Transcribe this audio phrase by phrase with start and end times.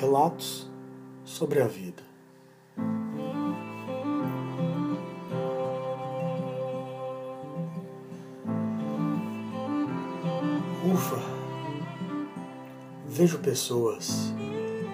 [0.00, 0.66] Relatos
[1.26, 2.02] sobre a vida.
[10.90, 11.20] Ufa!
[13.06, 14.32] Vejo pessoas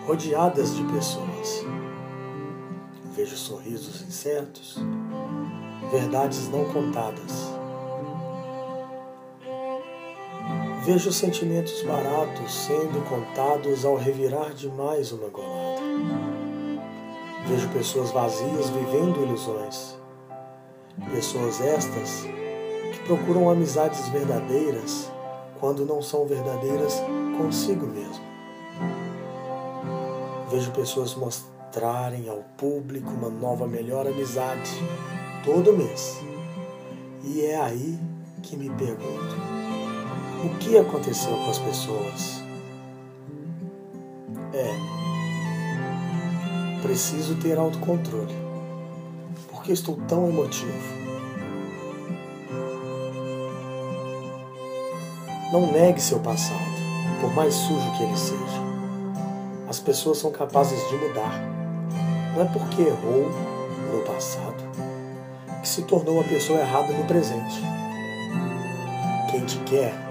[0.09, 1.65] rodeadas de pessoas.
[3.15, 4.77] Vejo sorrisos incertos,
[5.93, 7.56] verdades não contadas.
[10.87, 15.83] Vejo sentimentos baratos sendo contados ao revirar de mais uma golada.
[17.49, 19.99] Vejo pessoas vazias vivendo ilusões.
[21.11, 22.23] Pessoas estas
[22.93, 25.11] que procuram amizades verdadeiras
[25.59, 27.03] quando não são verdadeiras
[27.37, 28.25] consigo mesmo.
[30.53, 34.71] Vejo pessoas mostrarem ao público uma nova, melhor amizade
[35.45, 36.21] todo mês.
[37.25, 37.99] E é aí
[38.41, 39.56] que me pergunto
[40.45, 42.43] o que aconteceu com as pessoas?
[44.53, 44.75] É,
[46.83, 48.35] preciso ter autocontrole.
[49.51, 50.97] Por que estou tão emotivo?
[55.53, 56.61] Não negue seu passado,
[57.21, 58.67] por mais sujo que ele seja.
[59.69, 61.41] As pessoas são capazes de mudar.
[62.35, 63.31] Não é porque errou
[63.93, 64.65] no passado
[65.61, 67.61] que se tornou a pessoa errada no presente.
[69.31, 70.06] Quem te quer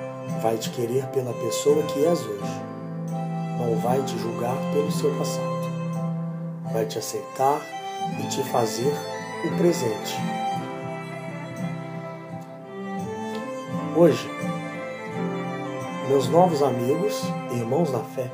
[0.46, 2.62] vai te querer pela pessoa que és hoje.
[3.58, 5.42] Não vai te julgar pelo seu passado.
[6.72, 7.60] Vai te aceitar
[8.20, 8.94] e te fazer
[9.44, 10.16] o presente.
[13.96, 14.30] Hoje,
[16.10, 18.30] meus novos amigos e irmãos na fé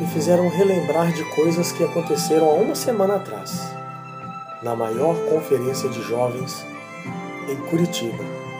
[0.00, 3.60] me fizeram relembrar de coisas que aconteceram há uma semana atrás,
[4.62, 6.64] na maior conferência de jovens
[7.50, 8.51] em Curitiba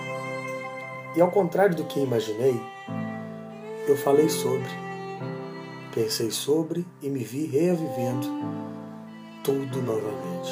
[1.14, 2.58] e ao contrário do que imaginei,
[3.86, 4.68] eu falei sobre,
[5.94, 8.26] pensei sobre e me vi revivendo
[9.44, 10.50] tudo novamente.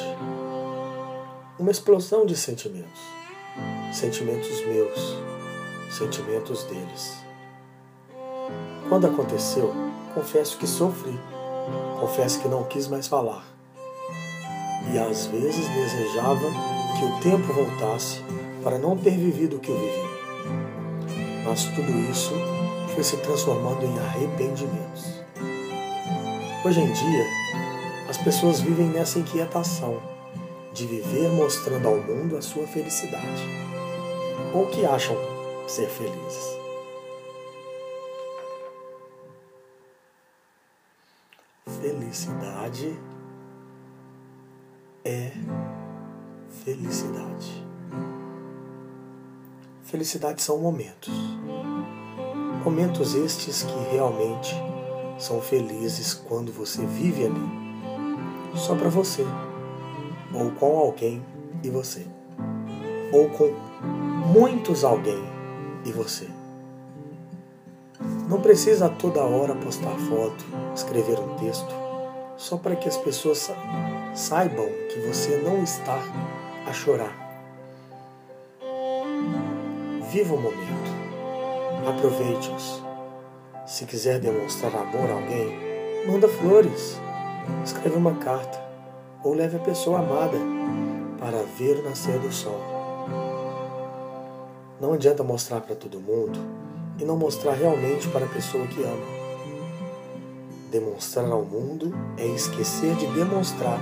[1.57, 3.01] Uma explosão de sentimentos.
[3.91, 5.17] Sentimentos meus,
[5.89, 7.17] sentimentos deles.
[8.87, 9.73] Quando aconteceu,
[10.13, 11.19] confesso que sofri,
[11.99, 13.45] confesso que não quis mais falar.
[14.93, 16.47] E às vezes desejava
[16.97, 18.21] que o tempo voltasse
[18.63, 20.20] para não ter vivido o que eu vivi
[21.45, 22.33] mas tudo isso
[22.93, 25.21] foi se transformando em arrependimentos.
[26.63, 27.25] Hoje em dia,
[28.07, 30.01] as pessoas vivem nessa inquietação
[30.73, 33.43] de viver mostrando ao mundo a sua felicidade,
[34.53, 35.15] ou que acham
[35.67, 36.59] ser felizes.
[41.81, 42.95] Felicidade
[45.03, 45.31] é
[46.63, 47.65] felicidade.
[49.91, 51.13] Felicidade são momentos.
[52.63, 54.55] Momentos estes que realmente
[55.19, 59.25] são felizes quando você vive ali, só para você,
[60.33, 61.21] ou com alguém
[61.61, 62.07] e você,
[63.11, 63.51] ou com
[64.31, 65.21] muitos alguém
[65.83, 66.29] e você.
[68.29, 71.75] Não precisa toda hora postar foto, escrever um texto,
[72.37, 73.51] só para que as pessoas
[74.15, 76.01] saibam que você não está
[76.65, 77.20] a chorar
[80.11, 80.91] Viva o momento.
[81.87, 82.83] Aproveite-os.
[83.65, 86.99] Se quiser demonstrar amor a alguém, manda flores,
[87.63, 88.61] escreve uma carta
[89.23, 90.37] ou leve a pessoa amada
[91.17, 92.59] para ver o nascer do sol.
[94.81, 96.37] Não adianta mostrar para todo mundo
[96.99, 99.21] e não mostrar realmente para a pessoa que ama.
[100.69, 103.79] Demonstrar ao mundo é esquecer de demonstrar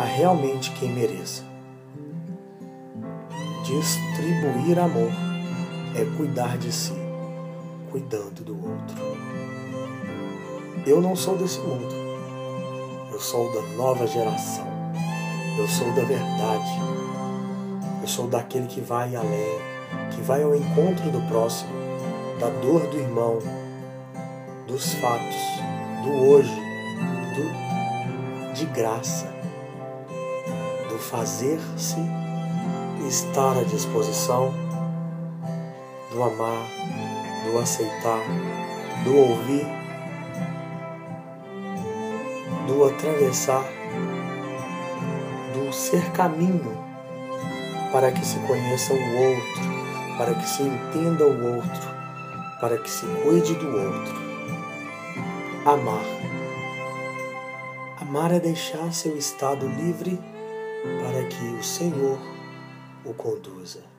[0.00, 1.44] a realmente quem mereça.
[3.64, 5.33] Distribuir amor
[5.96, 6.92] é cuidar de si,
[7.90, 8.96] cuidando do outro.
[10.84, 11.94] Eu não sou desse mundo.
[13.12, 14.66] Eu sou da nova geração.
[15.56, 16.70] Eu sou da verdade.
[18.02, 19.58] Eu sou daquele que vai além,
[20.14, 21.70] que vai ao encontro do próximo,
[22.40, 23.38] da dor do irmão,
[24.66, 25.36] dos fatos,
[26.02, 26.54] do hoje,
[27.34, 29.26] do de graça,
[30.88, 31.98] do fazer-se
[33.08, 34.63] estar à disposição
[36.14, 36.68] do amar,
[37.44, 38.22] do aceitar,
[39.02, 39.66] do ouvir,
[42.68, 43.64] do atravessar,
[45.52, 46.78] do ser caminho
[47.90, 51.90] para que se conheça o outro, para que se entenda o outro,
[52.60, 54.14] para que se cuide do outro.
[55.66, 56.04] Amar.
[58.00, 60.20] Amar é deixar seu estado livre
[61.02, 62.18] para que o Senhor
[63.04, 63.93] o conduza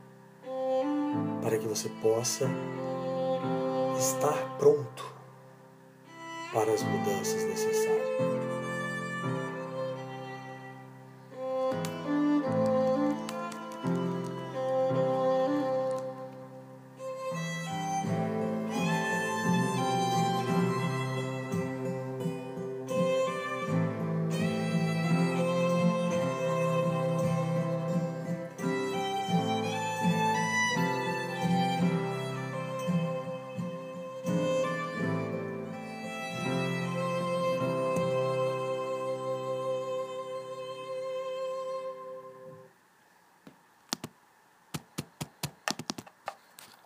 [1.42, 2.50] para que você possa
[3.98, 5.14] estar pronto
[6.54, 8.45] para as mudanças necessárias.